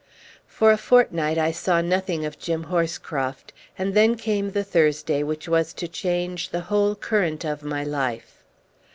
[0.47, 5.47] For a fortnight I saw nothing of Jim Horscroft, and then came the Thursday which
[5.47, 8.43] was to change the whole current of my life.